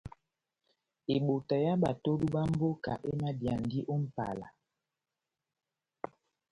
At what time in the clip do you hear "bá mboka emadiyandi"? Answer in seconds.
2.33-3.79